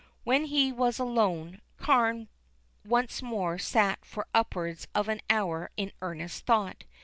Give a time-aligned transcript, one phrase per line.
[0.23, 2.27] When he was alone, Carne
[2.83, 6.85] once more sat for upwards of an hour in earnest thought.